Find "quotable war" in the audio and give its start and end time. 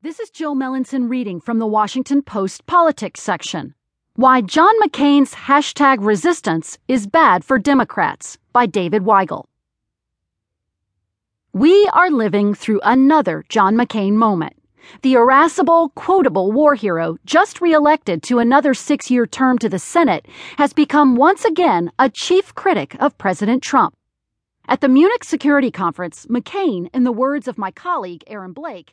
15.96-16.76